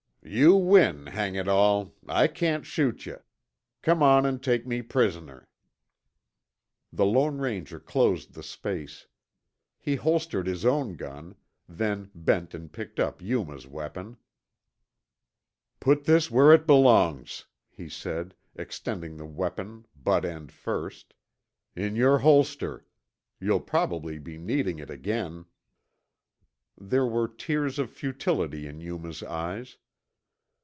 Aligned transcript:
"You 0.23 0.55
win, 0.55 1.07
hang 1.07 1.33
it 1.33 1.47
all, 1.47 1.95
I 2.07 2.27
can't 2.27 2.63
shoot 2.63 3.07
yuh. 3.07 3.21
Come 3.81 4.03
on 4.03 4.23
an' 4.23 4.39
take 4.39 4.67
me 4.67 4.83
prisoner." 4.83 5.47
The 6.93 7.07
Lone 7.07 7.39
Ranger 7.39 7.79
closed 7.79 8.33
the 8.33 8.43
space. 8.43 9.07
He 9.79 9.95
holstered 9.95 10.45
his 10.45 10.63
own 10.63 10.95
gun, 10.95 11.35
then 11.67 12.11
bent 12.13 12.53
and 12.53 12.71
picked 12.71 12.99
up 12.99 13.19
Yuma's 13.23 13.65
weapon. 13.65 14.17
"Put 15.79 16.03
this 16.03 16.29
where 16.29 16.53
it 16.53 16.67
belongs," 16.67 17.47
he 17.71 17.89
said, 17.89 18.35
extending 18.55 19.17
the 19.17 19.25
weapon 19.25 19.87
butt 19.95 20.23
end 20.23 20.51
first, 20.51 21.15
"in 21.75 21.95
your 21.95 22.19
holster. 22.19 22.85
You'll 23.39 23.59
probably 23.59 24.19
be 24.19 24.37
needing 24.37 24.77
it 24.77 24.91
again." 24.91 25.45
There 26.77 27.07
were 27.07 27.27
tears 27.27 27.79
of 27.79 27.89
futility 27.89 28.67
in 28.67 28.79
Yuma's 28.81 29.23
eyes. 29.23 29.77